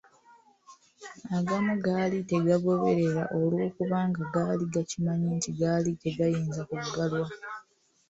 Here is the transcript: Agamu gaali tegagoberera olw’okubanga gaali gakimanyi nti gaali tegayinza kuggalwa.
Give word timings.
Agamu 1.37 1.73
gaali 1.83 2.17
tegagoberera 2.29 3.23
olw’okubanga 3.39 4.21
gaali 4.33 4.63
gakimanyi 4.73 5.27
nti 5.37 5.49
gaali 5.59 5.91
tegayinza 6.01 6.61
kuggalwa. 6.69 7.27